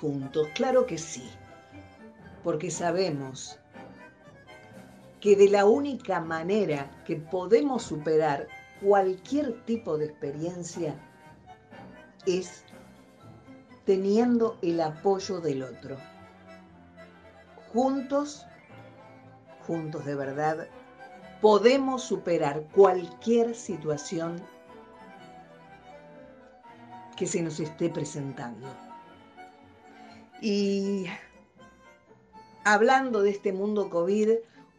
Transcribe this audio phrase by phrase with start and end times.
[0.00, 1.28] juntos, claro que sí,
[2.44, 3.58] porque sabemos
[5.20, 8.46] que de la única manera que podemos superar
[8.80, 10.94] cualquier tipo de experiencia
[12.26, 12.64] es
[13.84, 15.96] teniendo el apoyo del otro.
[17.72, 18.46] Juntos,
[19.66, 20.68] juntos de verdad,
[21.40, 24.40] podemos superar cualquier situación
[27.16, 28.87] que se nos esté presentando.
[30.40, 31.06] Y
[32.64, 34.30] hablando de este mundo COVID,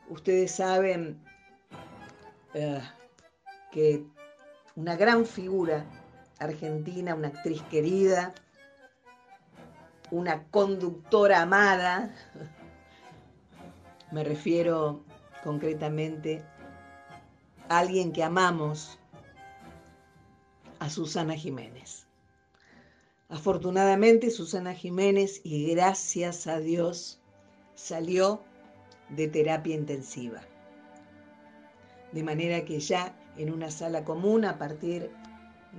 [0.09, 1.21] ustedes saben
[2.53, 2.81] eh,
[3.71, 4.05] que
[4.75, 5.85] una gran figura
[6.39, 8.33] argentina, una actriz querida,
[10.11, 12.16] una conductora amada,
[14.11, 15.03] me refiero
[15.44, 16.41] concretamente
[17.67, 18.97] a alguien que amamos,
[20.79, 21.98] a Susana Jiménez.
[23.30, 27.22] Afortunadamente Susana Jiménez, y gracias a Dios,
[27.75, 28.41] salió
[29.09, 30.41] de terapia intensiva.
[32.11, 35.11] De manera que ya en una sala común a partir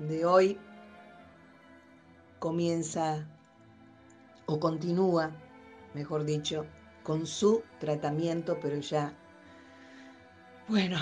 [0.08, 0.58] de hoy
[2.38, 3.26] comienza
[4.46, 5.32] o continúa,
[5.92, 6.66] mejor dicho,
[7.02, 9.12] con su tratamiento, pero ya,
[10.68, 10.98] bueno,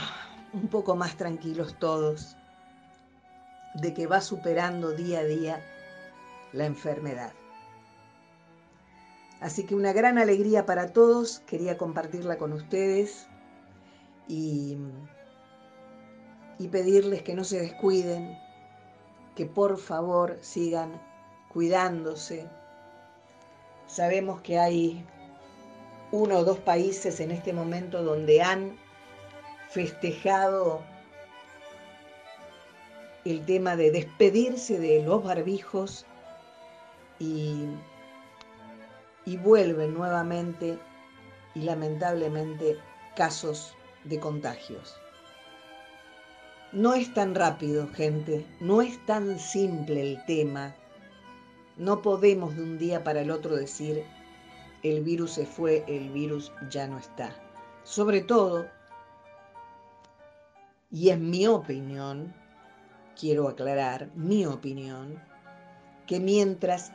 [0.54, 2.38] un poco más tranquilos todos,
[3.74, 5.62] de que va superando día a día
[6.52, 7.32] la enfermedad.
[9.40, 13.28] Así que una gran alegría para todos, quería compartirla con ustedes
[14.26, 14.76] y,
[16.58, 18.36] y pedirles que no se descuiden,
[19.36, 21.00] que por favor sigan
[21.52, 22.48] cuidándose.
[23.86, 25.06] Sabemos que hay
[26.10, 28.76] uno o dos países en este momento donde han
[29.68, 30.82] festejado
[33.24, 36.06] el tema de despedirse de los barbijos
[37.18, 37.66] y,
[39.24, 40.78] y vuelven nuevamente
[41.54, 42.78] y lamentablemente
[43.16, 43.74] casos
[44.04, 44.96] de contagios.
[46.72, 50.74] No es tan rápido, gente, no es tan simple el tema.
[51.76, 54.04] No podemos de un día para el otro decir,
[54.82, 57.34] el virus se fue, el virus ya no está.
[57.84, 58.66] Sobre todo,
[60.90, 62.34] y en mi opinión,
[63.18, 65.20] quiero aclarar mi opinión,
[66.06, 66.92] que mientras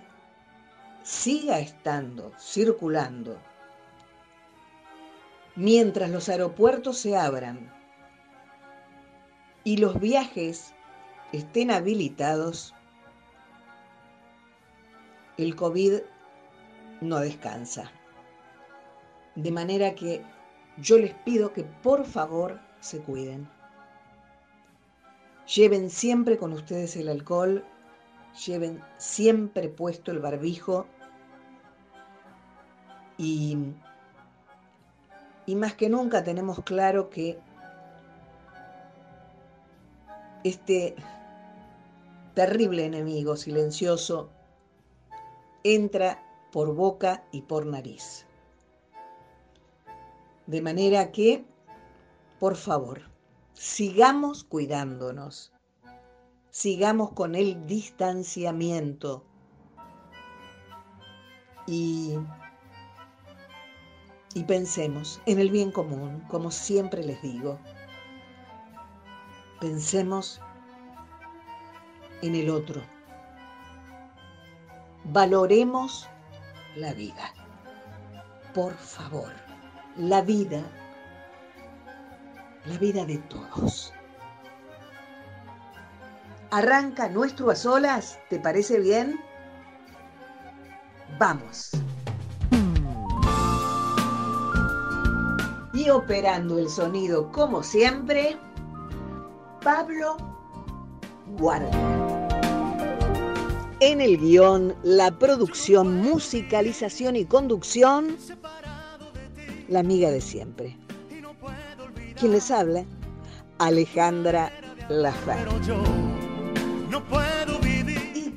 [1.03, 3.37] siga estando, circulando,
[5.55, 7.71] mientras los aeropuertos se abran
[9.63, 10.73] y los viajes
[11.31, 12.73] estén habilitados,
[15.37, 15.99] el COVID
[17.01, 17.91] no descansa.
[19.35, 20.23] De manera que
[20.77, 23.49] yo les pido que por favor se cuiden.
[25.53, 27.65] Lleven siempre con ustedes el alcohol,
[28.45, 30.87] lleven siempre puesto el barbijo
[33.17, 33.57] y,
[35.45, 37.39] y más que nunca tenemos claro que
[40.43, 40.95] este
[42.33, 44.29] terrible enemigo silencioso
[45.63, 46.21] entra
[46.51, 48.25] por boca y por nariz.
[50.45, 51.45] De manera que,
[52.39, 53.03] por favor,
[53.53, 55.52] sigamos cuidándonos,
[56.53, 59.25] sigamos con el distanciamiento
[61.65, 62.13] y,
[64.35, 67.57] y pensemos en el bien común, como siempre les digo.
[69.59, 70.39] Pensemos
[72.21, 72.83] en el otro.
[75.05, 76.07] Valoremos
[76.75, 77.33] la vida.
[78.53, 79.33] Por favor,
[79.97, 80.61] la vida,
[82.65, 83.91] la vida de todos.
[86.53, 89.19] Arranca nuestro a solas, ¿te parece bien?
[91.17, 91.71] Vamos.
[95.73, 98.37] Y operando el sonido como siempre,
[99.63, 100.15] Pablo
[101.39, 101.71] Guardia.
[103.79, 108.15] En el guion, la producción, musicalización y conducción,
[109.69, 110.77] la amiga de siempre.
[112.15, 112.85] ¿Quién les habla?
[113.57, 114.51] Alejandra
[114.87, 115.47] Lafar.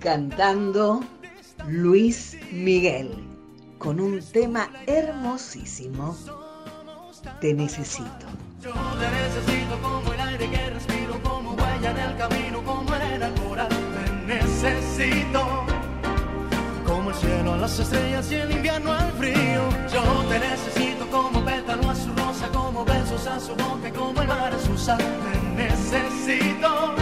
[0.07, 1.01] Cantando
[1.67, 3.11] Luis Miguel,
[3.77, 6.17] con un tema hermosísimo.
[7.41, 8.27] Te necesito.
[8.63, 13.33] Yo te necesito como el aire que respiro, como huella en el camino, como arena
[13.35, 13.69] coral.
[13.69, 15.67] Te necesito
[16.87, 19.69] como el cielo a las estrellas y el invierno al frío.
[19.93, 24.29] Yo te necesito como pétalo a su rosa, como besos a su boca, como el
[24.29, 24.99] mar a su sal.
[24.99, 26.95] Te necesito.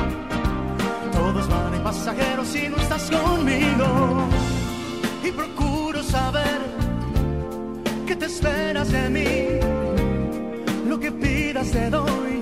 [1.13, 4.29] Todos van en pasajeros si no estás conmigo.
[5.23, 6.61] Y procuro saber
[8.07, 10.89] qué te esperas de mí.
[10.89, 12.41] Lo que pidas te doy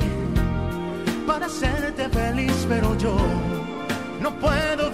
[1.26, 3.16] para hacerte feliz, pero yo
[4.20, 4.91] no puedo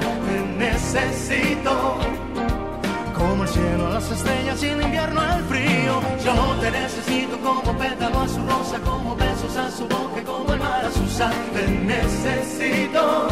[0.00, 1.98] Te necesito
[3.16, 6.00] como el cielo a las estrellas y el invierno al frío.
[6.24, 10.58] Yo te necesito como pétalo a su rosa, como besos a su boca, como el
[10.58, 11.34] mar a su sal.
[11.54, 13.28] Te necesito.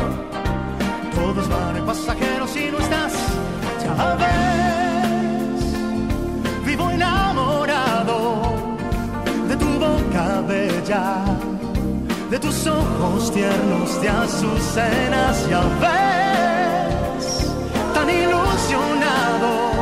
[1.49, 3.13] Van en pasajeros y no estás,
[3.83, 5.65] ya ves.
[6.67, 8.43] Vivo enamorado
[9.49, 11.25] de tu boca bella,
[12.31, 17.53] de tus ojos tiernos de azucenas, ya ves.
[17.93, 19.73] Tan ilusionado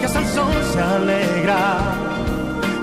[0.00, 1.78] que hasta el sol se alegra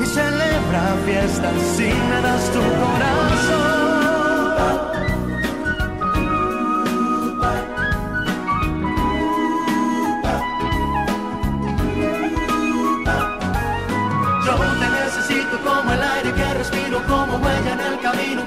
[0.02, 3.81] y celebra fiestas si me das tu corazón.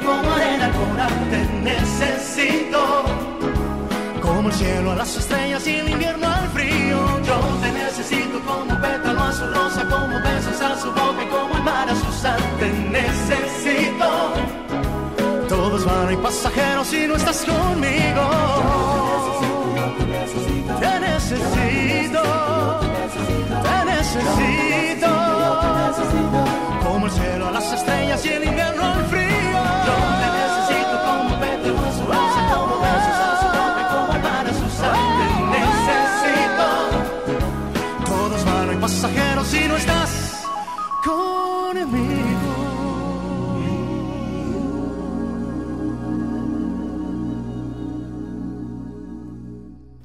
[0.05, 1.31] Como arena al coral.
[1.31, 3.05] Te necesito
[4.21, 7.21] como el cielo a las estrellas y el invierno al frío.
[7.23, 11.55] Yo te necesito como pétalo a su rosa, como besos a su boca y como
[11.57, 12.41] el mar a su sal.
[12.59, 12.69] Te
[12.99, 14.35] necesito.
[15.49, 18.25] Todos van y pasajeros si no estás conmigo.
[20.81, 22.23] Te necesito.
[23.67, 25.11] Te necesito.
[26.83, 29.24] Como el cielo a las estrellas y el invierno al frío.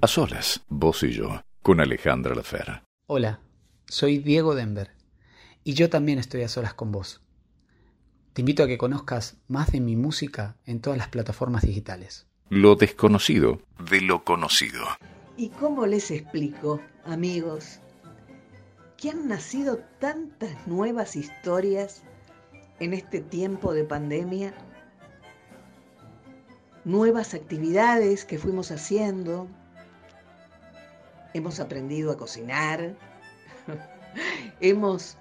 [0.09, 2.83] Solas, vos y yo, con Alejandra Lafera.
[3.05, 3.41] Hola,
[3.87, 4.91] soy Diego Denver
[5.63, 7.21] y yo también estoy a solas con vos.
[8.33, 12.27] Te invito a que conozcas más de mi música en todas las plataformas digitales.
[12.49, 14.83] Lo desconocido de lo conocido.
[15.37, 17.79] ¿Y cómo les explico, amigos,
[18.97, 22.01] que han nacido tantas nuevas historias
[22.79, 24.55] en este tiempo de pandemia?
[26.83, 29.47] Nuevas actividades que fuimos haciendo.
[31.33, 32.95] Hemos aprendido a cocinar.
[34.61, 35.17] Hemos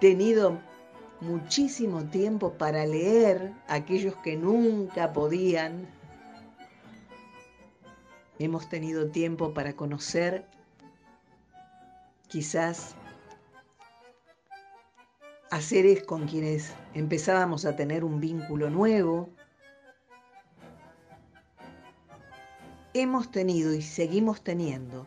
[0.00, 0.58] tenido
[1.20, 5.88] muchísimo tiempo para leer aquellos que nunca podían.
[8.38, 10.46] Hemos tenido tiempo para conocer
[12.28, 12.94] quizás
[15.50, 19.30] a seres con quienes empezábamos a tener un vínculo nuevo.
[22.98, 25.06] Hemos tenido y seguimos teniendo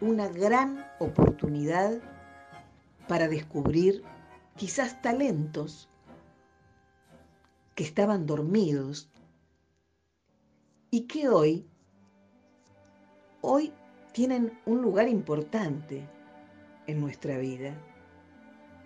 [0.00, 2.00] una gran oportunidad
[3.08, 4.04] para descubrir
[4.54, 5.88] quizás talentos
[7.74, 9.10] que estaban dormidos
[10.92, 11.66] y que hoy,
[13.40, 13.72] hoy
[14.12, 16.08] tienen un lugar importante
[16.86, 17.74] en nuestra vida.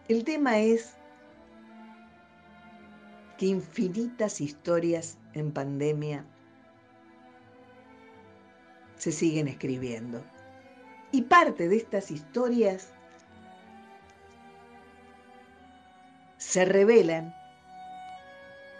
[0.09, 0.95] El tema es
[3.37, 6.25] que infinitas historias en pandemia
[8.99, 10.23] se siguen escribiendo.
[11.11, 12.93] Y parte de estas historias
[16.37, 17.35] se revelan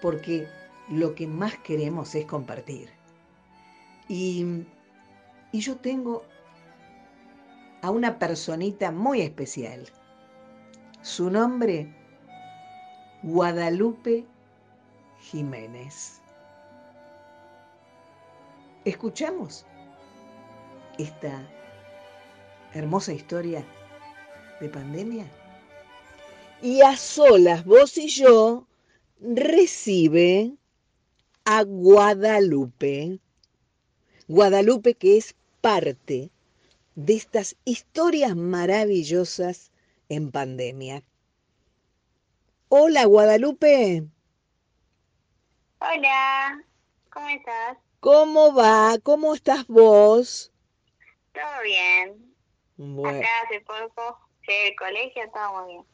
[0.03, 0.49] porque
[0.91, 2.91] lo que más queremos es compartir.
[4.09, 4.65] Y,
[5.53, 6.25] y yo tengo
[7.83, 9.87] a una personita muy especial.
[11.03, 11.95] Su nombre,
[13.23, 14.27] Guadalupe
[15.21, 16.21] Jiménez.
[18.85, 19.67] ¿Escuchamos
[20.99, 21.49] esta
[22.75, 23.65] hermosa historia
[24.61, 25.27] de pandemia?
[26.61, 28.67] Y a solas, vos y yo,
[29.21, 30.53] recibe
[31.45, 33.21] a Guadalupe.
[34.27, 36.31] Guadalupe que es parte
[36.95, 39.71] de estas historias maravillosas
[40.09, 41.03] en pandemia.
[42.69, 44.05] Hola Guadalupe.
[45.81, 46.65] Hola,
[47.11, 47.79] ¿cómo estás?
[48.01, 48.99] ¿Cómo va?
[49.03, 50.53] ¿Cómo estás vos?
[51.39, 52.35] Todo bien.
[52.77, 53.19] Bueno.
[53.19, 55.85] Acá hace poco llegué del colegio, todo muy bien.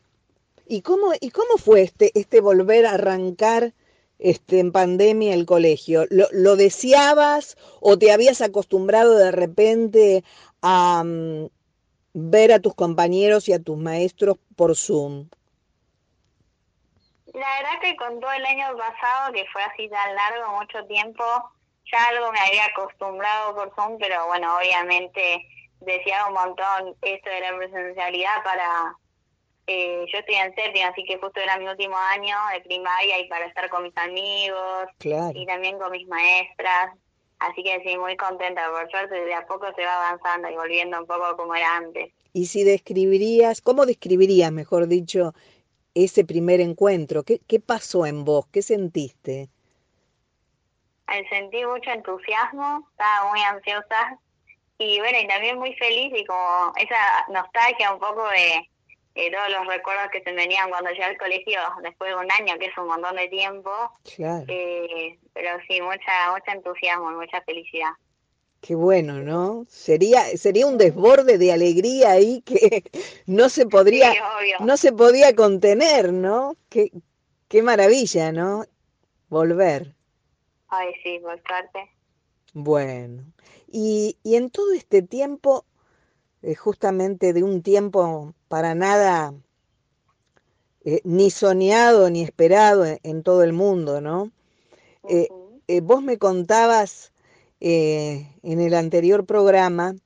[0.66, 3.74] ¿Y cómo, ¿Y cómo fue este, este volver a arrancar
[4.18, 6.06] este, en pandemia el colegio?
[6.08, 10.24] ¿Lo, lo deseabas o te habías acostumbrado de repente
[10.62, 11.48] a mm,
[12.14, 15.28] ver a tus compañeros y a tus maestros por Zoom?
[17.34, 21.24] La verdad que con todo el año pasado, que fue así tan largo, mucho tiempo,
[21.92, 25.46] ya algo me había acostumbrado por Zoom, pero bueno, obviamente
[25.80, 28.96] deseaba un montón esto de la presencialidad para...
[29.66, 33.28] Eh, yo estoy en séptimo, así que justo era mi último año de primaria y
[33.28, 35.32] para estar con mis amigos Claro.
[35.38, 36.92] y también con mis maestras.
[37.38, 41.00] Así que sí, muy contenta, por suerte de a poco se va avanzando y volviendo
[41.00, 42.12] un poco como era antes.
[42.34, 45.32] Y si describirías, ¿cómo describirías, mejor dicho,
[45.94, 47.22] ese primer encuentro?
[47.22, 48.46] ¿Qué, qué pasó en vos?
[48.48, 49.48] ¿Qué sentiste?
[51.30, 54.18] Sentí mucho entusiasmo, estaba muy ansiosa
[54.78, 56.96] y bueno, y también muy feliz y como esa
[57.30, 58.68] nostalgia un poco de,
[59.20, 62.30] de todos los recuerdos que se me venían cuando llegué al colegio después de un
[62.32, 63.70] año, que es un montón de tiempo,
[64.16, 64.44] Claro.
[64.48, 67.90] eh, pero sí, mucha, mucho entusiasmo y mucha felicidad.
[68.60, 69.66] Qué bueno, ¿no?
[69.68, 72.84] Sería, sería un desborde de alegría ahí que
[73.26, 74.18] no se podría, Sí,
[74.60, 76.56] no se podía contener, ¿no?
[76.70, 76.90] Qué,
[77.48, 78.64] qué maravilla, ¿no?
[79.28, 79.94] Volver.
[80.68, 81.90] Ay, sí, por suerte.
[82.54, 83.24] Bueno,
[83.66, 85.64] y, y en todo este tiempo,
[86.42, 89.34] eh, justamente de un tiempo para nada
[90.84, 94.30] eh, ni soñado ni esperado en, en todo el mundo, ¿no?
[95.08, 95.32] Eh,
[95.82, 97.12] vos me contabas
[97.60, 99.96] en el anterior programa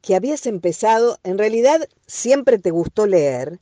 [0.00, 3.60] que habías empezado, en realidad siempre te gustó leer,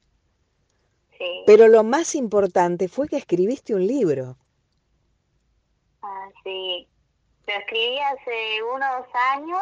[1.18, 1.24] Sí.
[1.44, 4.36] pero lo más importante fue que escribiste un libro.
[6.02, 6.88] Ah, sí.
[7.46, 9.60] Lo escribí hace uno o dos años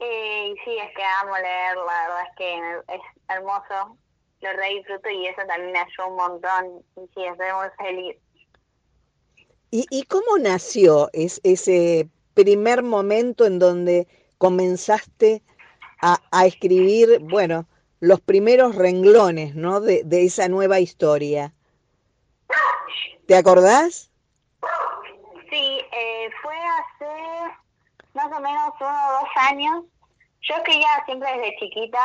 [0.00, 3.98] eh, y sí, es que amo leer, la verdad es que es hermoso,
[4.40, 8.16] lo re disfruto y eso también me ayudó un montón y sí, estoy muy feliz.
[9.70, 14.08] ¿Y, y cómo nació es- ese primer momento en donde
[14.38, 15.42] comenzaste
[16.02, 17.68] a, a escribir, bueno,
[18.00, 19.80] los primeros renglones, ¿no?
[19.80, 21.54] De, de esa nueva historia.
[23.26, 24.11] ¿Te acordás?
[26.82, 27.54] Hace
[28.14, 29.84] más o menos uno o dos años.
[30.42, 32.00] Yo escribía siempre desde chiquita,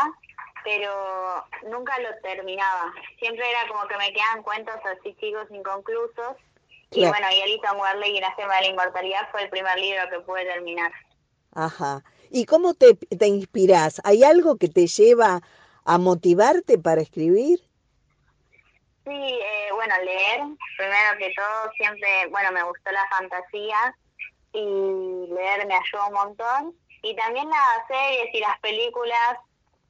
[0.64, 2.94] pero nunca lo terminaba.
[3.20, 6.38] Siempre era como que me quedaban cuentos así chicos inconclusos.
[6.92, 7.12] Y Claro.
[7.12, 10.20] bueno, y Alison Warley y la Gema de la Inmortalidad fue el primer libro que
[10.22, 10.92] pude terminar.
[11.54, 12.04] Ajá.
[12.30, 14.00] ¿Y cómo te, te inspirás?
[14.06, 15.42] ¿Hay algo que te lleva
[15.86, 17.60] a motivarte para escribir?
[19.06, 20.42] Sí, eh, bueno, leer,
[20.78, 23.96] primero que todo, siempre, bueno, me gustó la fantasía
[24.58, 26.76] y leer me ayudó un montón.
[27.04, 29.38] Y también las series y las películas,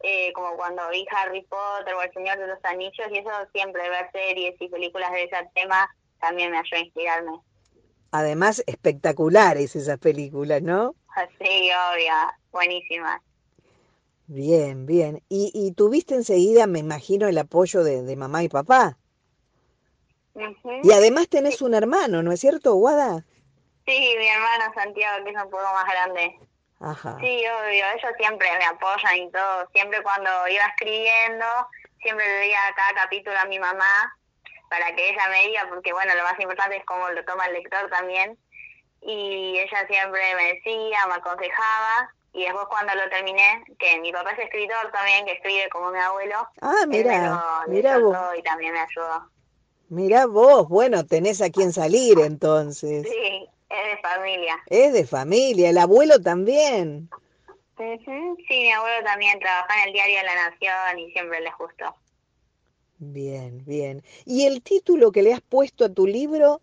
[0.03, 3.89] eh, como cuando vi Harry Potter o El Señor de los Anillos, y eso siempre,
[3.89, 7.39] ver series y películas de ese tema, también me ayudó a inspirarme.
[8.11, 10.95] Además, espectaculares esas películas, ¿no?
[11.39, 12.13] Sí, obvio,
[12.51, 13.21] buenísimas.
[14.27, 15.23] Bien, bien.
[15.29, 18.97] Y, y tuviste enseguida, me imagino, el apoyo de, de mamá y papá.
[20.83, 23.25] Y además tenés un hermano, ¿no es cierto, Guada?
[23.87, 26.37] Sí, mi hermano Santiago, que es un poco más grande.
[26.79, 27.17] Ajá.
[27.19, 29.67] Sí, obvio, ellos siempre me apoyan y todo.
[29.73, 31.45] Siempre cuando iba escribiendo,
[32.01, 34.13] siempre le veía cada capítulo a mi mamá
[34.69, 37.53] para que ella me diga, porque bueno, lo más importante es cómo lo toma el
[37.53, 38.37] lector también.
[39.01, 42.09] Y ella siempre me decía, me aconsejaba.
[42.33, 45.99] Y después cuando lo terminé, que mi papá es escritor también, que escribe como mi
[45.99, 49.31] abuelo, Ah, mira, mira vos, y también me ayudó.
[49.89, 50.67] mira vos.
[50.67, 53.07] Bueno, tenés a quien salir entonces.
[53.09, 54.57] Sí, es de familia.
[54.67, 57.09] Es de familia, el abuelo también.
[57.77, 57.83] Sí,
[58.49, 61.95] mi abuelo también trabajaba en el diario La Nación y siempre les gustó.
[62.97, 64.03] Bien, bien.
[64.25, 66.61] ¿Y el título que le has puesto a tu libro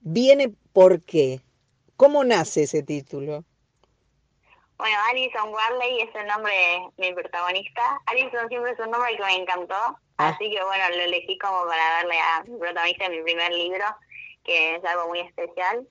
[0.00, 1.40] viene por qué?
[1.96, 3.44] ¿Cómo nace ese título?
[4.76, 6.52] Bueno, Alison Warley es el nombre
[6.96, 8.00] de mi protagonista.
[8.06, 9.74] Alison siempre es un nombre que me encantó,
[10.20, 10.30] Ah.
[10.30, 13.84] así que bueno, lo elegí como para darle a mi protagonista de mi primer libro,
[14.44, 15.86] que es algo muy especial.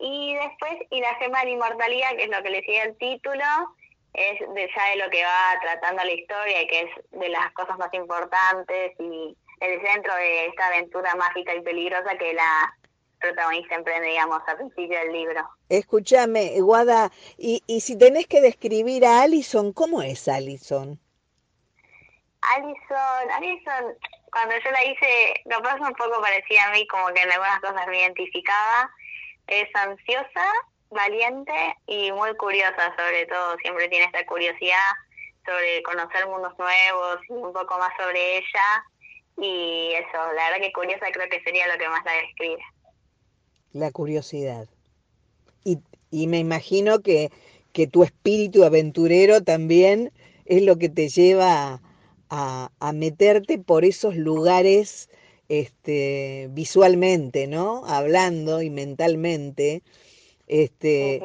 [0.00, 2.96] Y después, y la gema de la inmortalidad, que es lo que le sigue el
[2.96, 3.44] título,
[4.14, 7.52] es de ya de lo que va tratando la historia y que es de las
[7.52, 12.74] cosas más importantes y el centro de esta aventura mágica y peligrosa que la
[13.20, 15.48] protagonista emprende, digamos, al principio del libro.
[15.68, 20.98] Escúchame, Guada, y, y si tenés que describir a Alison, ¿cómo es Alison?
[22.40, 23.94] Alison, Alison,
[24.32, 27.86] cuando yo la hice, capaz un poco parecía a mí, como que en algunas cosas
[27.88, 28.90] me identificaba.
[29.50, 30.46] Es ansiosa,
[30.90, 31.52] valiente
[31.86, 33.56] y muy curiosa sobre todo.
[33.58, 34.90] Siempre tiene esta curiosidad
[35.44, 38.84] sobre conocer mundos nuevos y un poco más sobre ella.
[39.36, 42.62] Y eso, la verdad que curiosa creo que sería lo que más la describe.
[43.72, 44.68] La curiosidad.
[45.64, 45.78] Y,
[46.10, 47.30] y me imagino que,
[47.72, 50.12] que tu espíritu aventurero también
[50.44, 51.80] es lo que te lleva
[52.28, 55.09] a, a meterte por esos lugares
[55.50, 57.84] este, visualmente, ¿no?
[57.86, 59.82] Hablando y mentalmente,
[60.46, 61.16] este,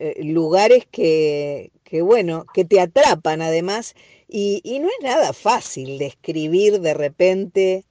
[0.00, 3.94] eh, lugares que, que, bueno, que te atrapan además,
[4.26, 7.84] y, y no es nada fácil describir de repente,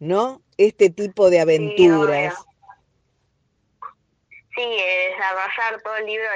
[0.00, 0.42] ¿no?
[0.56, 2.34] Este tipo de aventuras.
[4.56, 6.26] Sí, eh, desarrollar todo el libro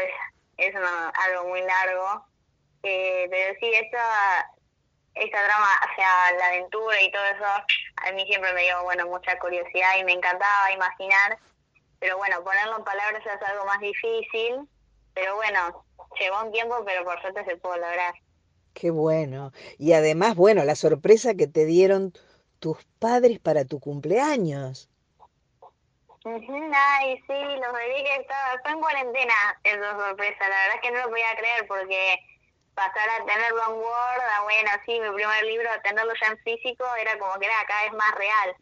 [0.58, 2.24] es, es una- algo muy largo,
[2.84, 4.50] eh, pero sí, esta,
[5.14, 7.44] esta trama, o sea, la aventura y todo eso,
[8.06, 11.38] a mí siempre me dio, bueno, mucha curiosidad y me encantaba imaginar,
[11.98, 14.68] pero bueno, ponerlo en palabras es algo más difícil,
[15.14, 15.84] pero bueno,
[16.18, 18.14] llevó un tiempo, pero por suerte se pudo lograr.
[18.74, 19.52] Qué bueno.
[19.78, 22.12] Y además, bueno, la sorpresa que te dieron
[22.60, 24.88] tus padres para tu cumpleaños.
[26.24, 30.90] Ay, sí, los bebé que estaba, fue en cuarentena, esa sorpresa, la verdad es que
[30.90, 32.18] no lo podía creer porque
[32.78, 36.38] pasar a tenerlo en Word, a bueno, sí, mi primer libro, a tenerlo ya en
[36.40, 38.56] físico, era como que era cada vez más real,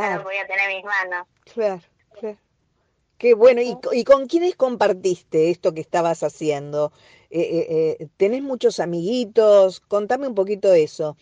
[0.00, 1.26] ya lo Claro, podía tener en mis manos.
[1.44, 1.82] claro,
[2.12, 2.38] claro.
[3.18, 3.62] Qué bueno.
[3.62, 6.92] ¿Y, y con quiénes compartiste esto que estabas haciendo?
[7.30, 9.80] Eh, eh, eh, ¿tenés muchos amiguitos?
[9.80, 11.16] Contame un poquito eso.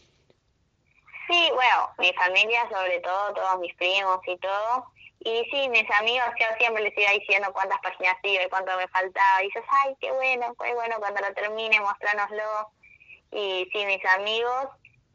[1.29, 4.87] Sí, bueno, mi familia sobre todo, todos mis primos y todo.
[5.25, 8.89] Y sí, mis amigos, yo siempre les iba diciendo cuántas páginas iba y cuánto me
[8.89, 9.43] faltaba.
[9.43, 12.71] Y dices, ay, qué bueno, qué bueno, cuando lo termine, mostrárnoslo.
[13.31, 14.69] Y sí, mis amigos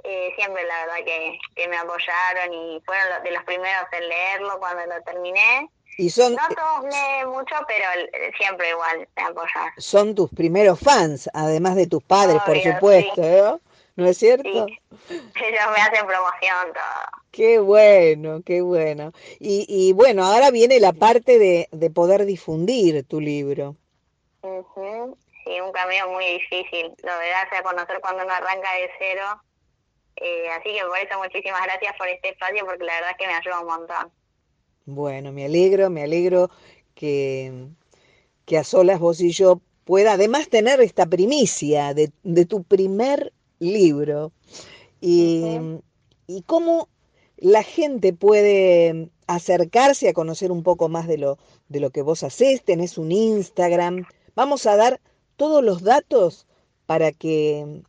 [0.04, 4.08] eh, siempre la verdad que, que me apoyaron y fueron los- de los primeros en
[4.08, 5.70] leerlo cuando lo terminé.
[5.98, 9.74] Y son, No todos leen mucho, pero eh, siempre igual me apoyaron.
[9.78, 13.60] son tus primeros fans, además de tus padres, por supuesto, ¿no?
[13.96, 14.43] ¿No es cierto?
[14.67, 17.16] Sí, ellos me hacen promoción, todo.
[17.38, 19.12] Qué bueno, qué bueno.
[19.39, 23.76] Y, y bueno, ahora viene la parte de, de poder difundir tu libro.
[24.41, 29.21] Sí, un camino muy difícil, lo de darse a conocer cuando uno arranca de cero.
[30.15, 33.28] Eh, así que por eso muchísimas gracias por este espacio porque la verdad es que
[33.28, 34.12] me ayuda un montón.
[34.88, 36.50] Bueno, me alegro, me alegro
[36.95, 37.67] que,
[38.47, 43.32] que a solas vos y yo pueda además tener esta primicia de, de tu primer
[43.60, 44.32] libro.
[45.02, 45.60] Y,
[46.26, 46.89] y cómo
[47.38, 51.38] la gente puede acercarse a conocer un poco más de lo,
[51.69, 52.63] de lo que vos hacés.
[52.63, 54.06] Tenés un Instagram.
[54.36, 55.00] Vamos a dar
[55.36, 56.47] todos los datos
[56.86, 57.84] para que,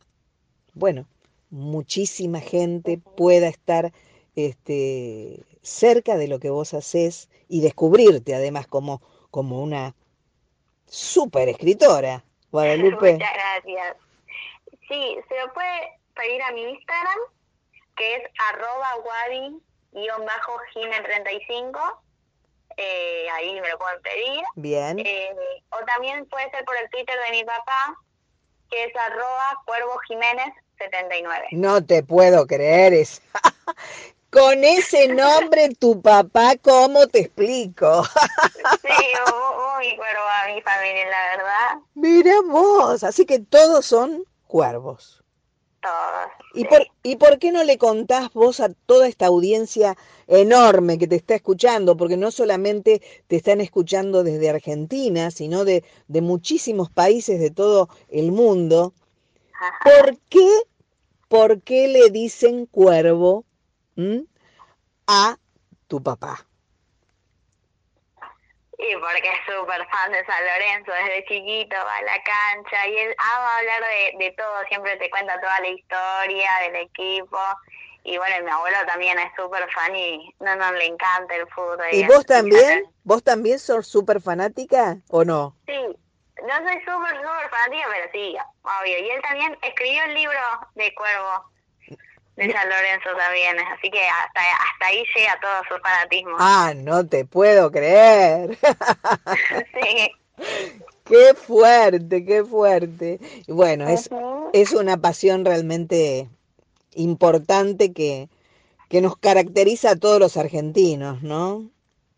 [0.73, 1.07] bueno,
[1.49, 3.91] muchísima gente pueda estar
[4.35, 9.95] este, cerca de lo que vos hacés y descubrirte además como, como una
[10.85, 13.13] súper escritora, Guadalupe.
[13.13, 13.97] Muchas gracias.
[14.87, 17.19] Sí, se lo puede pedir a mi Instagram,
[17.99, 18.95] que es arroba
[19.93, 21.99] wadi-gine35.
[22.77, 24.43] Eh, ahí me lo pueden pedir.
[24.55, 25.35] Bien, Eh,
[25.69, 27.95] o también puede ser por el Twitter de mi papá,
[28.71, 31.47] que es arroba Cuervo Jiménez 79.
[31.51, 33.21] no te puedo creer es
[34.31, 38.03] Con ese nombre, tu papá, ¿cómo te explico?
[38.83, 38.93] Sí,
[39.75, 41.79] muy cuervo a mi familia, la verdad.
[41.95, 45.18] Mira vos, así que todos son cuervos.
[45.81, 46.31] Todos.
[46.53, 46.67] ¿Y sí.
[46.67, 49.95] por, ¿Y por qué no le contás vos a toda esta audiencia
[50.27, 51.95] enorme que te está escuchando?
[51.95, 57.89] Porque no solamente te están escuchando desde Argentina, sino de, de muchísimos países de todo
[58.09, 58.93] el mundo.
[59.53, 59.79] Ajá.
[59.83, 60.49] ¿Por qué,
[61.29, 63.45] por qué le dicen cuervo
[63.95, 64.25] ¿m?
[65.07, 65.37] a
[65.87, 66.48] tu papá?
[68.81, 72.97] Y porque es súper fan de San Lorenzo, desde chiquito va a la cancha y
[72.97, 77.37] él ama hablar de, de todo, siempre te cuenta toda la historia del equipo.
[78.05, 81.85] Y bueno, mi abuelo también es súper fan y no, no le encanta el fútbol.
[81.91, 82.85] ¿Y vos también?
[83.03, 85.57] ¿Vos también sos súper fanática o no?
[85.67, 88.97] Sí, no soy súper, súper fanática, pero sí, obvio.
[88.97, 90.39] Y él también escribió el libro
[90.75, 91.51] de Cuervo
[92.39, 96.35] de San Lorenzo también, así que hasta, hasta ahí llega todo su fanatismo.
[96.39, 98.57] Ah, no te puedo creer.
[99.81, 100.11] Sí.
[101.05, 103.19] Qué fuerte, qué fuerte.
[103.47, 104.09] Y bueno, es,
[104.53, 106.29] es una pasión realmente
[106.93, 108.29] importante que,
[108.89, 111.63] que nos caracteriza a todos los argentinos, ¿no?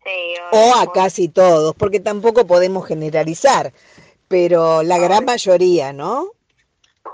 [0.04, 3.72] Sí, o a casi todos, porque tampoco podemos generalizar,
[4.28, 6.32] pero la gran mayoría, ¿no?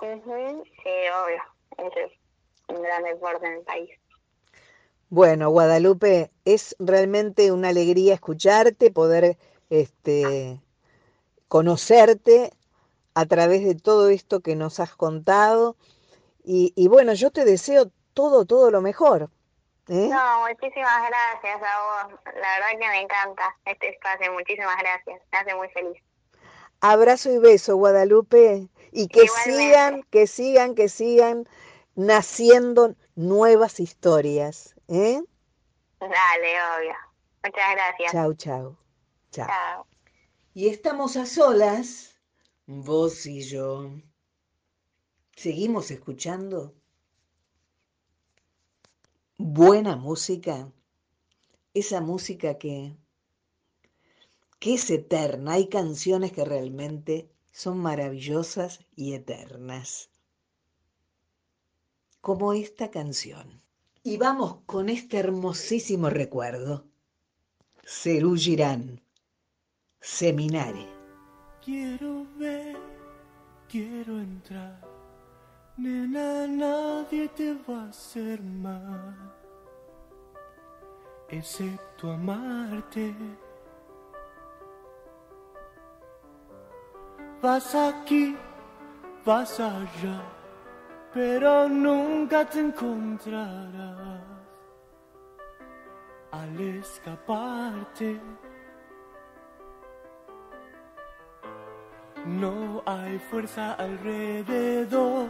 [0.01, 0.91] Ujú, Sí,
[1.23, 1.43] obvio.
[2.69, 3.91] Un gran deporte en el país.
[5.11, 9.39] Bueno, Guadalupe, es realmente una alegría escucharte, poder
[9.71, 10.61] este,
[11.49, 12.53] conocerte
[13.15, 15.77] a través de todo esto que nos has contado.
[16.45, 19.31] Y, y bueno, yo te deseo todo, todo lo mejor.
[19.89, 20.09] ¿eh?
[20.11, 22.21] No, muchísimas gracias a vos.
[22.27, 24.33] La verdad que me encanta este espacio.
[24.33, 25.23] Muchísimas gracias.
[25.33, 26.03] Me hace muy feliz.
[26.81, 28.69] Abrazo y beso, Guadalupe.
[28.93, 29.59] Y que Igualmente.
[29.59, 31.49] sigan, que sigan, que sigan
[31.99, 34.77] naciendo nuevas historias.
[34.87, 35.21] ¿eh?
[35.99, 36.95] Dale, obvio.
[37.45, 38.13] Muchas gracias.
[38.13, 38.77] Chau, chau.
[39.33, 39.47] Chao.
[39.49, 39.87] Chao.
[40.55, 42.15] Y estamos a solas,
[42.67, 43.91] vos y yo.
[45.35, 46.73] ¿Seguimos escuchando?
[49.37, 50.71] Buena música,
[51.75, 52.97] esa música que,
[54.61, 55.55] que es eterna.
[55.55, 60.11] Hay canciones que realmente son maravillosas y eternas.
[62.29, 63.63] Como esta canción.
[64.03, 66.85] Y vamos con este hermosísimo recuerdo.
[67.83, 69.01] Cerú Girán.
[69.99, 70.87] Seminare.
[71.65, 72.77] Quiero ver,
[73.67, 74.79] quiero entrar.
[75.79, 79.35] Nena, nadie te va a hacer mal,
[81.31, 83.15] excepto amarte.
[87.41, 88.37] Vas aquí,
[89.25, 90.38] vas allá,
[91.19, 94.23] pero nunca te encontrarás
[96.31, 98.21] al escaparte.
[102.25, 105.27] No hay fuerza alrededor,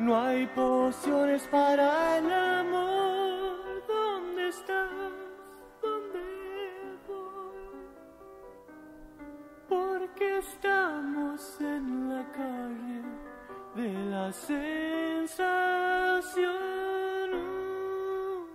[0.00, 3.86] no hay pociones para el amor.
[3.86, 5.12] ¿Dónde estás?
[5.80, 6.24] ¿Dónde
[7.06, 7.70] voy?
[9.68, 12.93] Porque estamos en la calle
[13.74, 15.34] de la sensación,
[17.34, 18.46] uh,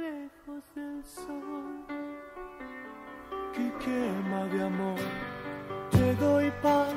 [0.00, 1.84] lejos del sol
[3.52, 5.00] que quema de amor
[5.90, 6.94] te doy pan,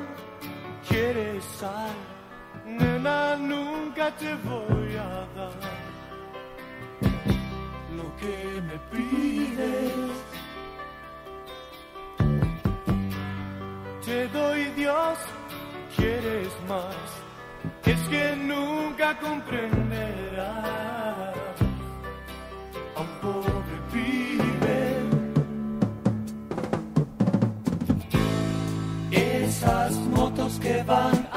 [0.88, 1.94] quieres sal,
[2.64, 5.52] nena, nunca te voy a dar
[7.96, 10.10] lo que me pides.
[14.04, 15.18] Te doy Dios,
[15.96, 17.25] quieres más,
[17.86, 20.46] es que nunca comprenderás
[22.96, 24.78] a un pobre pibe.
[29.12, 31.35] Esas motos que van a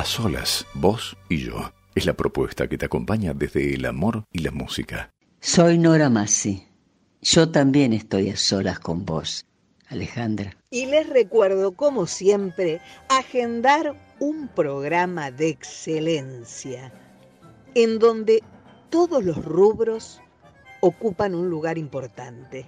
[0.00, 1.72] A solas, vos y yo.
[1.94, 5.12] Es la propuesta que te acompaña desde el amor y la música.
[5.40, 6.66] Soy Nora Massi.
[7.20, 9.44] Yo también estoy a solas con vos,
[9.88, 10.56] Alejandra.
[10.70, 16.94] Y les recuerdo, como siempre, agendar un programa de excelencia
[17.74, 18.42] en donde
[18.88, 20.22] todos los rubros
[20.80, 22.64] ocupan un lugar importante.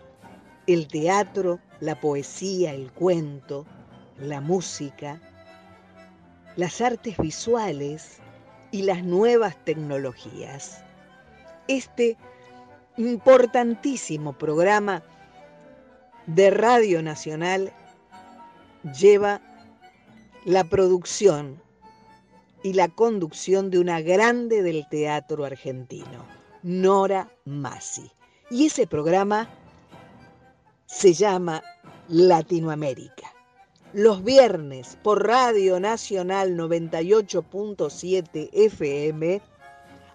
[0.66, 3.64] el teatro, la poesía, el cuento,
[4.18, 5.31] la música,
[6.56, 8.18] las artes visuales
[8.70, 10.82] y las nuevas tecnologías.
[11.68, 12.16] Este
[12.96, 15.02] importantísimo programa
[16.26, 17.72] de Radio Nacional
[18.98, 19.40] lleva
[20.44, 21.60] la producción
[22.62, 26.24] y la conducción de una grande del teatro argentino,
[26.62, 28.10] Nora Massi.
[28.50, 29.48] Y ese programa
[30.86, 31.62] se llama
[32.08, 33.31] Latinoamérica.
[33.94, 39.42] Los viernes por Radio Nacional 98.7 FM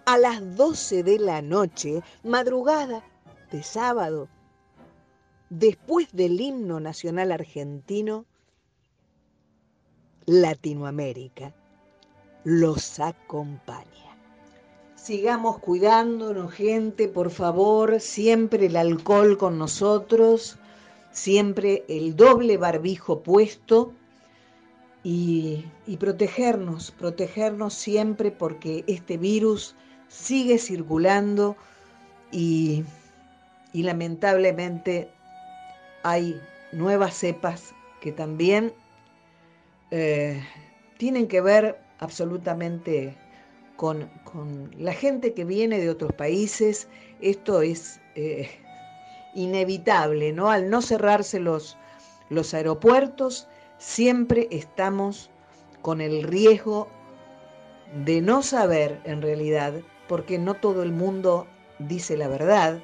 [0.06, 3.04] a las 12 de la noche, madrugada
[3.52, 4.30] de sábado,
[5.52, 8.26] después del himno nacional argentino,
[10.26, 11.54] Latinoamérica
[12.44, 14.18] los acompaña.
[14.96, 20.58] Sigamos cuidándonos, gente, por favor, siempre el alcohol con nosotros,
[21.18, 23.92] siempre el doble barbijo puesto
[25.04, 25.66] y,
[26.00, 29.76] protegernos, protegernos siempre porque este virus
[30.10, 31.58] sigue circulando
[32.32, 32.86] y,
[33.74, 35.10] lamentablemente
[36.04, 36.40] hay
[36.72, 38.74] nuevas cepas que también
[39.92, 40.44] eh,
[40.98, 43.16] tienen que ver absolutamente
[43.76, 44.10] con,
[44.78, 46.88] la gente que viene de otros países.
[47.22, 48.50] Esto es eh,
[49.38, 50.50] inevitable, ¿no?
[50.50, 51.78] Al no cerrarse los,
[52.30, 53.48] los aeropuertos,
[53.78, 55.30] siempre estamos
[55.84, 56.88] con el riesgo
[58.04, 59.76] de no saber en realidad,
[60.08, 61.48] porque no todo el mundo
[61.78, 62.80] dice la verdad,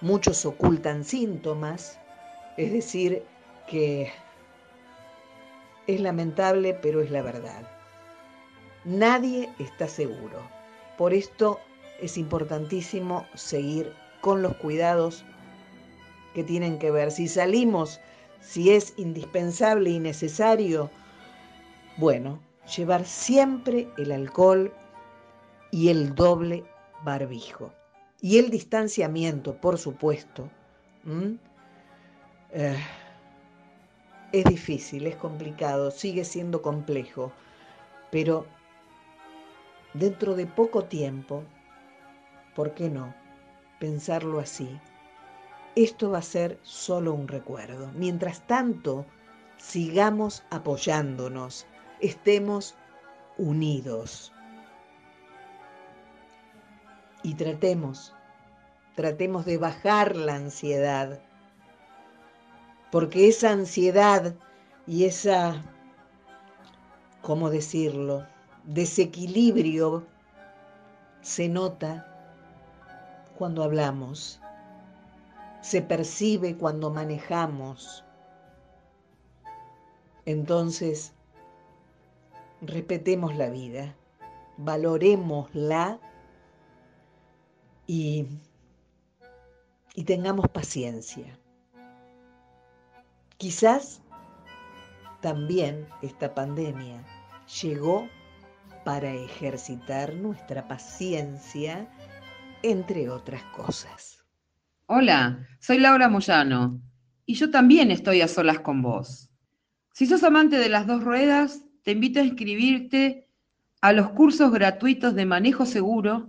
[0.00, 1.98] muchos ocultan síntomas,
[2.56, 3.24] es decir,
[3.66, 4.12] que
[5.88, 7.68] es lamentable, pero es la verdad.
[8.84, 10.48] Nadie está seguro.
[10.96, 11.58] Por esto
[12.00, 15.24] es importantísimo seguir con los cuidados
[16.34, 17.10] que tienen que ver.
[17.10, 18.00] Si salimos,
[18.40, 20.90] si es indispensable y necesario,
[21.96, 22.40] bueno,
[22.76, 24.72] llevar siempre el alcohol
[25.70, 26.64] y el doble
[27.04, 27.72] barbijo.
[28.20, 30.48] Y el distanciamiento, por supuesto.
[32.52, 32.76] Eh,
[34.32, 37.32] es difícil, es complicado, sigue siendo complejo,
[38.10, 38.46] pero
[39.94, 41.42] dentro de poco tiempo,
[42.54, 43.14] ¿por qué no?
[43.78, 44.80] Pensarlo así.
[45.74, 47.90] Esto va a ser solo un recuerdo.
[47.94, 49.06] Mientras tanto,
[49.56, 51.66] sigamos apoyándonos,
[52.00, 52.74] estemos
[53.38, 54.32] unidos.
[57.22, 58.14] Y tratemos,
[58.96, 61.20] tratemos de bajar la ansiedad,
[62.90, 64.34] porque esa ansiedad
[64.86, 65.62] y esa,
[67.22, 68.26] ¿cómo decirlo?,
[68.64, 70.06] desequilibrio
[71.20, 72.06] se nota
[73.38, 74.40] cuando hablamos,
[75.62, 78.04] se percibe cuando manejamos.
[80.26, 81.14] Entonces,
[82.60, 83.96] respetemos la vida,
[84.58, 85.98] valorémosla
[87.86, 88.26] y,
[89.94, 91.38] y tengamos paciencia.
[93.38, 94.02] Quizás
[95.20, 97.04] también esta pandemia
[97.62, 98.08] llegó
[98.84, 101.88] para ejercitar nuestra paciencia,
[102.62, 104.21] entre otras cosas.
[104.86, 106.80] Hola, soy Laura Moyano
[107.26, 109.30] y yo también estoy a solas con vos.
[109.92, 113.28] Si sos amante de las dos ruedas, te invito a inscribirte
[113.80, 116.28] a los cursos gratuitos de manejo seguro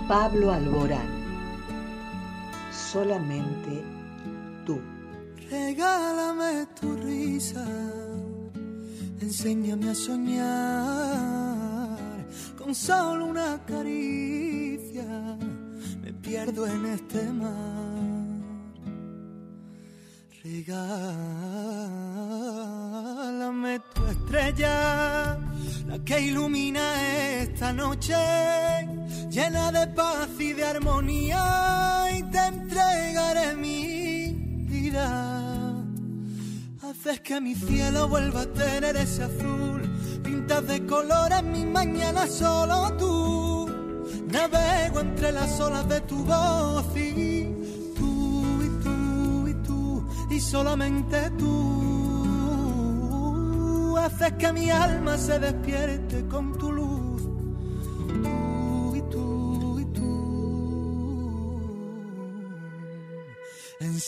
[0.08, 1.23] Pablo Alborán,
[2.74, 3.84] solamente
[4.66, 4.80] tú.
[5.50, 7.66] Regálame tu risa,
[9.22, 10.38] enséñame a soñar
[12.58, 15.38] con solo una caricia.
[16.02, 18.14] Me pierdo en este mar
[20.44, 20.94] Regálame
[23.94, 25.40] tu estrella,
[25.88, 26.84] la que ilumina
[27.40, 28.14] esta noche,
[29.30, 32.40] llena de paz y de armonía, y te
[33.56, 35.74] mi vida
[36.84, 39.82] Haces que mi cielo vuelva a tener ese azul.
[40.22, 43.72] Pintas de color en mi mañana solo tú.
[44.28, 47.46] Navego entre las olas de tu voz y
[47.96, 51.54] tú y tú y tú y solamente tú.
[53.98, 56.73] Haces que mi alma se despierte con tu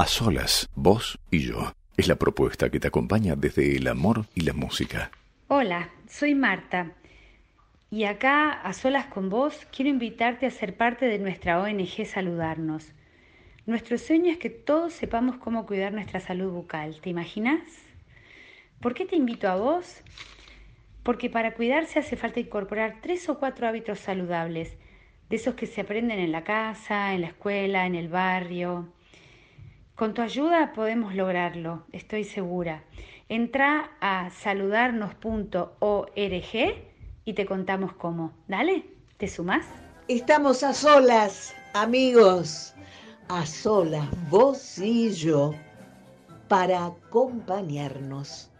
[0.00, 1.74] A solas, vos y yo.
[1.98, 5.10] Es la propuesta que te acompaña desde el amor y la música.
[5.48, 6.92] Hola, soy Marta
[7.90, 12.94] y acá, a solas con vos, quiero invitarte a ser parte de nuestra ONG Saludarnos.
[13.66, 17.60] Nuestro sueño es que todos sepamos cómo cuidar nuestra salud bucal, ¿te imaginas?
[18.80, 20.00] ¿Por qué te invito a vos?
[21.02, 24.78] Porque para cuidarse hace falta incorporar tres o cuatro hábitos saludables,
[25.28, 28.94] de esos que se aprenden en la casa, en la escuela, en el barrio.
[30.00, 32.82] Con tu ayuda podemos lograrlo, estoy segura.
[33.28, 36.14] Entra a saludarnos.org
[37.26, 38.32] y te contamos cómo.
[38.48, 38.86] Dale,
[39.18, 39.66] ¿te sumás?
[40.08, 42.74] Estamos a solas, amigos,
[43.28, 45.52] a solas, vos y yo,
[46.48, 48.50] para acompañarnos,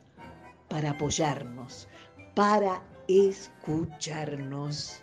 [0.69, 1.89] para apoyarnos,
[2.35, 5.03] para escucharnos.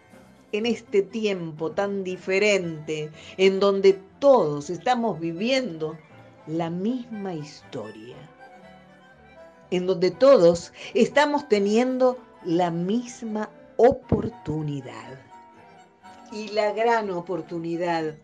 [0.52, 5.98] En este tiempo tan diferente, en donde todos estamos viviendo
[6.48, 8.16] la misma historia,
[9.70, 15.20] en donde todos estamos teniendo la misma oportunidad.
[16.32, 18.16] Y la gran oportunidad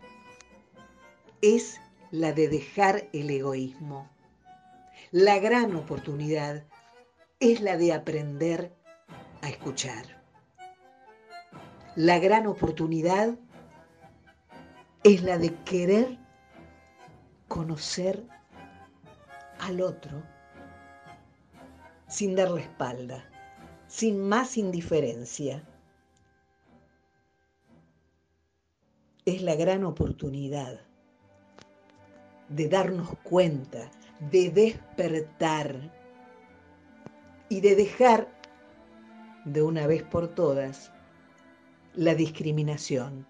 [1.42, 4.08] es la de dejar el egoísmo.
[5.10, 6.64] La gran oportunidad
[7.40, 8.72] es la de aprender
[9.42, 10.04] a escuchar.
[11.96, 13.36] La gran oportunidad
[15.02, 16.23] es la de querer
[17.48, 18.22] conocer
[19.60, 20.22] al otro
[22.08, 23.24] sin darle espalda,
[23.88, 25.64] sin más indiferencia.
[29.24, 30.80] es la gran oportunidad
[32.50, 33.90] de darnos cuenta,
[34.30, 35.90] de despertar
[37.48, 38.28] y de dejar
[39.46, 40.92] de una vez por todas
[41.94, 43.26] la discriminación.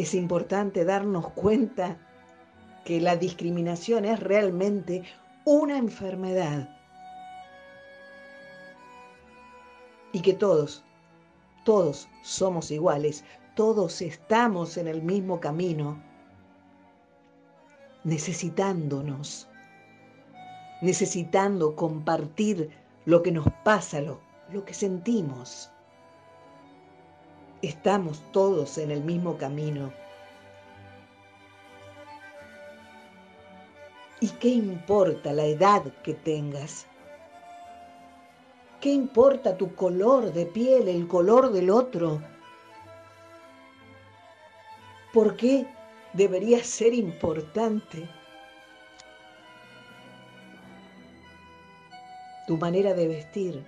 [0.00, 1.98] Es importante darnos cuenta
[2.86, 5.02] que la discriminación es realmente
[5.44, 6.70] una enfermedad
[10.12, 10.82] y que todos,
[11.66, 13.24] todos somos iguales,
[13.54, 16.02] todos estamos en el mismo camino,
[18.02, 19.50] necesitándonos,
[20.80, 22.70] necesitando compartir
[23.04, 24.18] lo que nos pasa, lo,
[24.50, 25.70] lo que sentimos.
[27.62, 29.92] Estamos todos en el mismo camino.
[34.20, 36.86] ¿Y qué importa la edad que tengas?
[38.80, 42.22] ¿Qué importa tu color de piel, el color del otro?
[45.12, 45.66] ¿Por qué
[46.14, 48.08] debería ser importante?
[52.46, 53.64] Tu manera de vestir,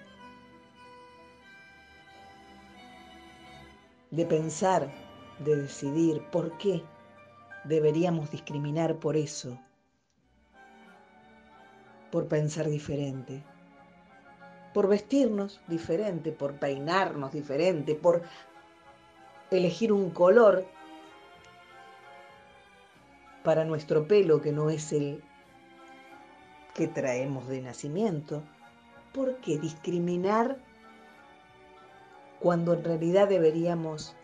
[4.13, 4.89] de pensar,
[5.41, 6.85] de decidir, ¿por qué
[7.65, 9.59] deberíamos discriminar por eso?
[12.13, 13.43] Por pensar diferente
[14.73, 18.23] por vestirnos diferente, por peinarnos diferente, por
[19.51, 20.65] elegir un color
[23.45, 25.23] para nuestro pelo que no es el
[26.75, 28.43] que traemos de nacimiento.
[29.13, 30.57] ¿Por qué discriminar
[32.43, 34.17] cuando en realidad deberíamos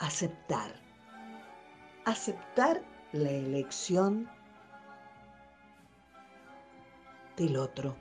[0.00, 0.72] aceptar?
[2.04, 2.82] Aceptar
[3.12, 4.28] la elección
[7.36, 7.96] del otro.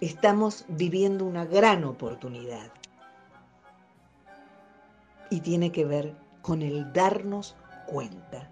[0.00, 2.70] estamos viviendo una gran oportunidad.
[5.30, 7.56] Y tiene que ver con el darnos
[7.86, 8.50] cuenta.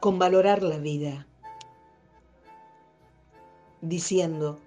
[0.00, 1.26] Con valorar la vida.
[3.84, 4.58] Diciendo,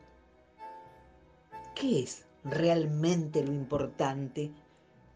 [1.73, 4.51] ¿qué es realmente lo importante?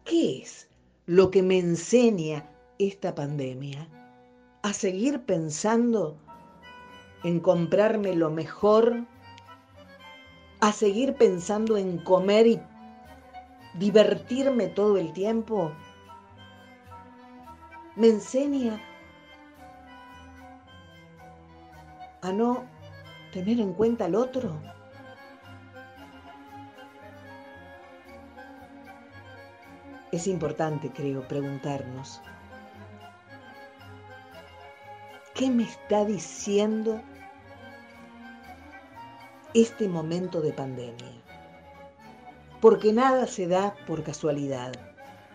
[0.04, 0.68] ¿Qué es
[1.06, 2.50] lo que me enseña
[2.80, 3.86] esta pandemia?
[4.62, 6.16] A seguir pensando
[7.22, 9.04] en comprarme lo mejor,
[10.60, 12.60] a seguir pensando en comer y
[13.78, 15.70] divertirme todo el tiempo,
[17.94, 18.82] me enseña
[22.20, 22.81] a no
[23.32, 24.60] tener en cuenta al otro.
[30.12, 32.20] Es importante, creo, preguntarnos,
[35.34, 37.02] ¿qué me está diciendo
[39.54, 41.12] este momento de pandemia.
[42.60, 44.72] Porque nada se da por casualidad,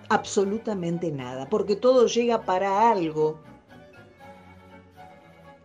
[0.09, 3.39] absolutamente nada, porque todo llega para algo.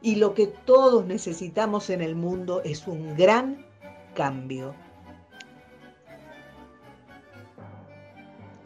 [0.03, 3.65] Y lo que todos necesitamos en el mundo es un gran
[4.15, 4.75] cambio.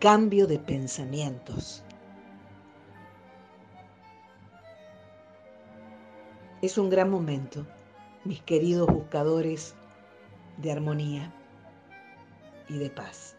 [0.00, 1.82] Cambio de pensamientos.
[6.62, 7.66] Es un gran momento
[8.24, 9.74] mis queridos buscadores
[10.56, 11.32] de armonía
[12.68, 13.36] y de paz.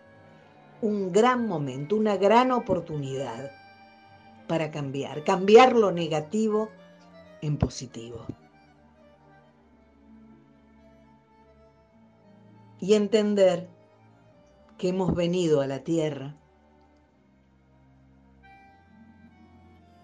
[0.81, 3.51] Un gran momento, una gran oportunidad
[4.47, 6.69] para cambiar, cambiar lo negativo
[7.41, 8.25] en positivo.
[12.79, 13.67] Y entender
[14.77, 16.35] que hemos venido a la tierra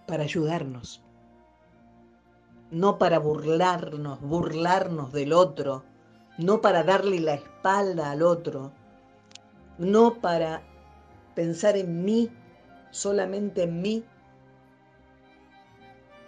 [0.08, 1.04] para ayudarnos
[2.74, 5.84] no para burlarnos, burlarnos del otro,
[6.40, 8.72] no para darle la espalda al otro,
[9.78, 10.64] no para
[11.36, 12.32] pensar en mí,
[12.90, 14.04] solamente en mí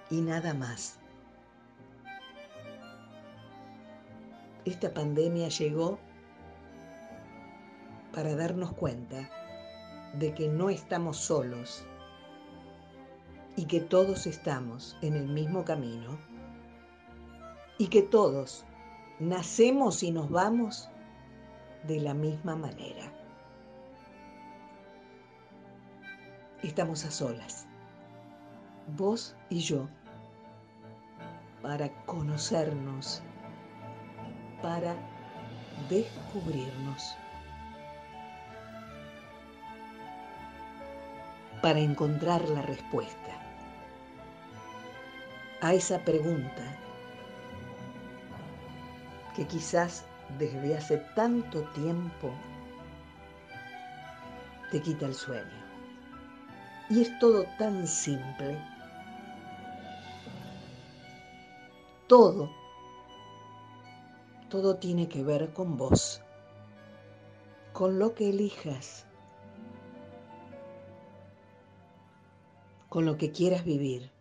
[0.10, 0.98] y nada más.
[4.66, 6.00] Esta pandemia llegó
[8.14, 9.30] para darnos cuenta
[10.18, 11.86] de que no estamos solos
[13.56, 16.18] y que todos estamos en el mismo camino
[17.78, 18.66] y que todos
[19.20, 20.90] nacemos y nos vamos
[21.84, 23.12] de la misma manera.
[26.64, 27.68] Estamos a solas,
[28.88, 29.88] vos y yo,
[31.62, 33.22] para conocernos,
[34.62, 34.96] para
[35.90, 37.16] descubrirnos,
[41.62, 43.32] para encontrar la respuesta
[45.62, 46.64] a esa pregunta
[49.36, 50.06] que quizás
[50.38, 52.32] desde hace tanto tiempo
[54.72, 55.66] te quita el sueño.
[56.90, 58.75] Y es todo tan simple.
[62.08, 62.52] Todo,
[64.48, 66.22] todo tiene que ver con vos,
[67.74, 69.08] con lo que elijas,
[72.90, 74.12] con lo que quieras vivir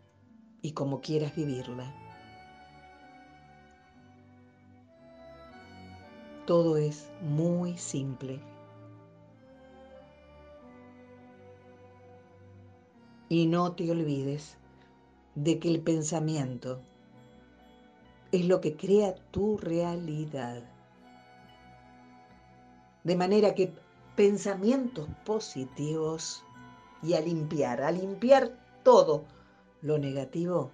[0.62, 1.94] y como quieras vivirla.
[6.46, 8.40] Todo es muy simple.
[13.28, 14.56] Y no te olvides
[15.34, 16.80] de que el pensamiento
[18.34, 20.60] es lo que crea tu realidad.
[23.04, 23.72] De manera que
[24.16, 26.44] pensamientos positivos
[27.00, 29.24] y a limpiar, a limpiar todo
[29.82, 30.72] lo negativo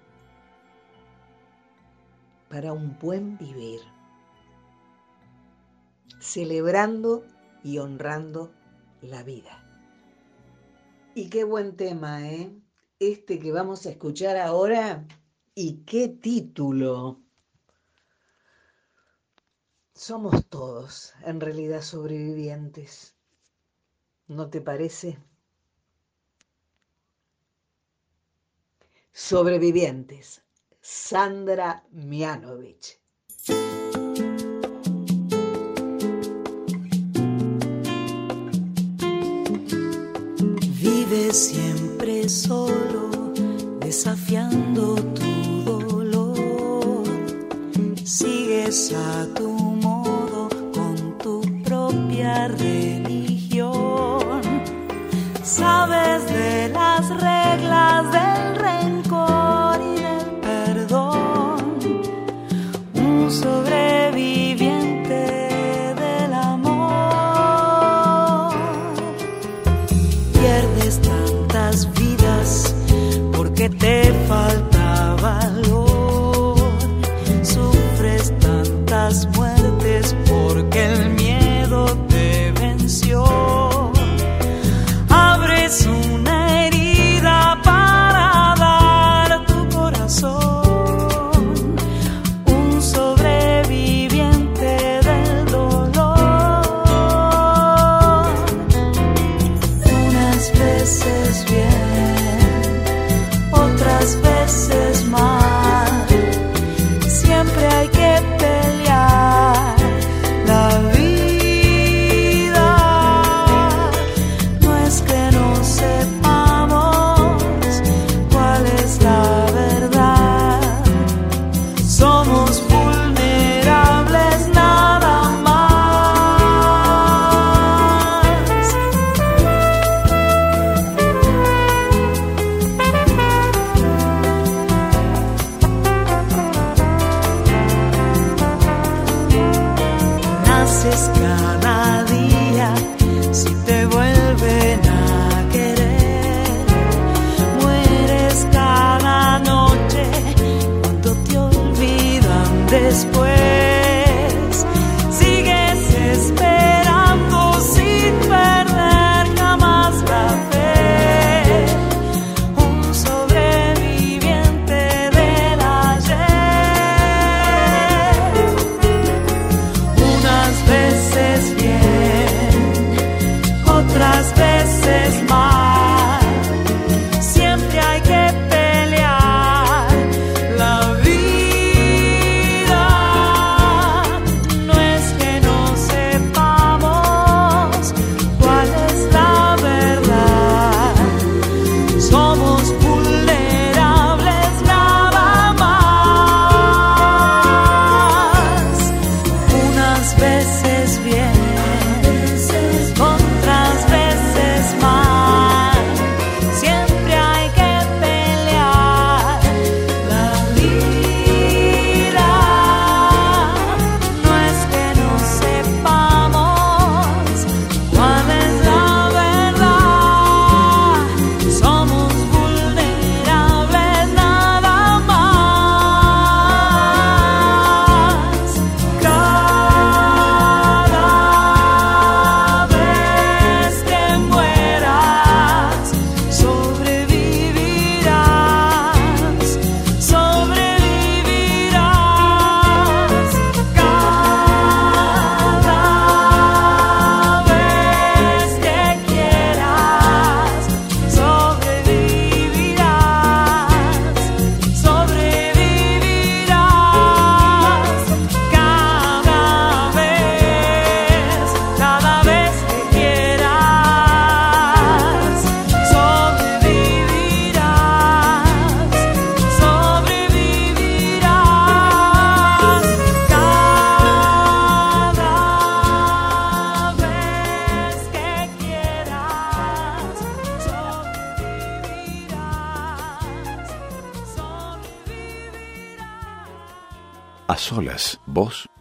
[2.48, 3.80] para un buen vivir,
[6.18, 7.24] celebrando
[7.62, 8.52] y honrando
[9.02, 9.62] la vida.
[11.14, 12.58] Y qué buen tema, ¿eh?
[12.98, 15.06] Este que vamos a escuchar ahora.
[15.54, 17.19] ¿Y qué título?
[20.00, 23.14] Somos todos, en realidad, sobrevivientes.
[24.28, 25.18] ¿No te parece?
[29.12, 30.42] Sobrevivientes.
[30.80, 32.98] Sandra Mianovich.
[41.30, 43.34] siempre solo,
[43.80, 47.04] desafiando tu dolor.
[48.02, 49.59] Sigues a tu
[57.70, 61.78] del rencor y del perdón.
[62.94, 65.14] Un sobreviviente
[66.02, 67.72] del amor.
[70.32, 72.74] Pierdes tantas vidas
[73.32, 74.69] porque te falta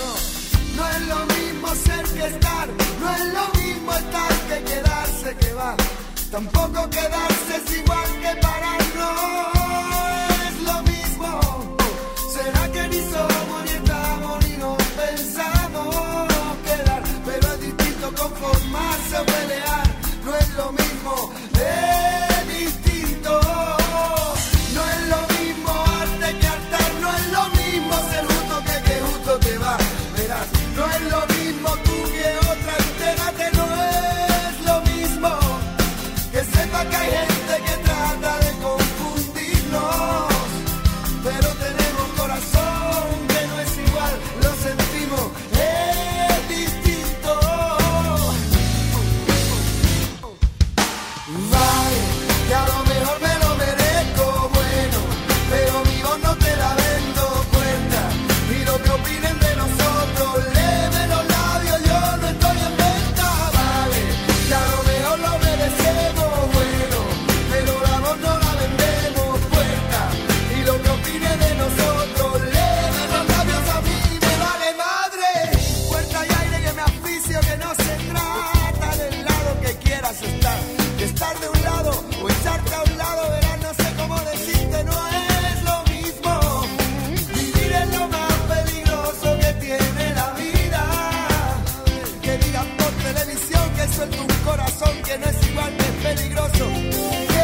[0.00, 0.10] No,
[0.76, 2.68] no es lo mismo ser que estar.
[3.00, 5.76] No es lo mismo estar que quedarse que va.
[6.30, 7.85] Tampoco quedarse es
[94.46, 97.35] corazón que no es igual, es peligroso.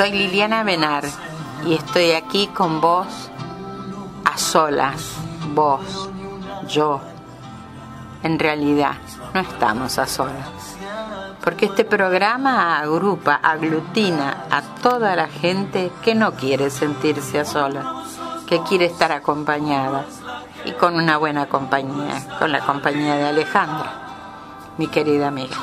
[0.00, 1.04] Soy Liliana Benar
[1.66, 3.06] y estoy aquí con vos
[4.24, 5.12] a solas,
[5.52, 6.08] vos,
[6.66, 7.02] yo.
[8.22, 8.94] En realidad,
[9.34, 10.48] no estamos a solas,
[11.44, 17.84] porque este programa agrupa, aglutina a toda la gente que no quiere sentirse a solas,
[18.46, 20.06] que quiere estar acompañada
[20.64, 23.92] y con una buena compañía, con la compañía de Alejandra,
[24.78, 25.58] mi querida amiga.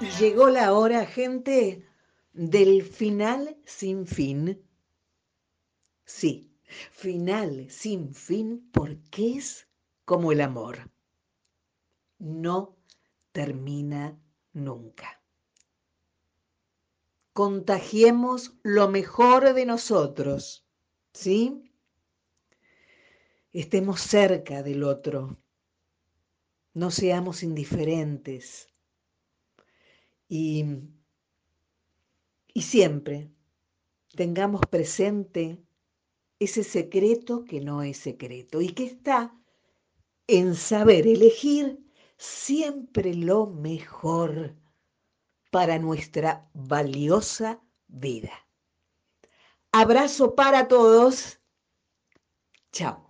[0.00, 1.86] Llegó la hora, gente,
[2.32, 4.66] del final sin fin.
[6.06, 6.56] Sí,
[6.90, 9.68] final sin fin porque es
[10.06, 10.90] como el amor.
[12.18, 12.78] No
[13.32, 14.18] termina
[14.54, 15.20] nunca.
[17.34, 20.66] Contagiemos lo mejor de nosotros,
[21.12, 21.70] ¿sí?
[23.52, 25.36] Estemos cerca del otro.
[26.72, 28.69] No seamos indiferentes.
[30.30, 30.64] Y,
[32.54, 33.32] y siempre
[34.14, 35.58] tengamos presente
[36.38, 39.36] ese secreto que no es secreto y que está
[40.28, 41.84] en saber elegir
[42.16, 44.54] siempre lo mejor
[45.50, 48.46] para nuestra valiosa vida.
[49.72, 51.40] Abrazo para todos.
[52.70, 53.09] Chao.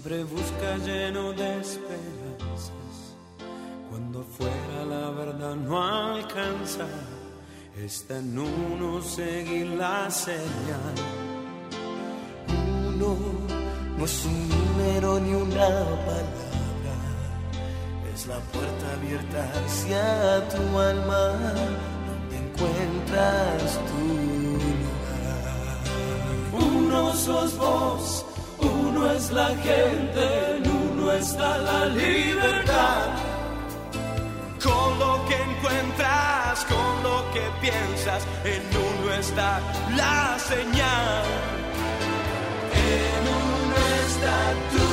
[0.00, 3.16] Siempre busca lleno de esperanzas.
[3.90, 6.86] Cuando fuera la verdad no alcanza.
[7.76, 10.94] Está en uno seguir la señal.
[12.48, 13.16] Uno
[13.98, 15.68] no es un número ni una
[16.08, 16.94] palabra,
[18.14, 21.22] es la puerta abierta hacia tu alma,
[22.08, 24.04] donde encuentras tu
[24.72, 25.44] lugar.
[26.52, 28.24] Uno sos vos,
[29.28, 33.06] la gente, en uno está la libertad.
[34.62, 39.60] Con lo que encuentras, con lo que piensas, en uno está
[39.94, 41.24] la señal.
[42.72, 44.36] En uno está
[44.72, 44.89] tu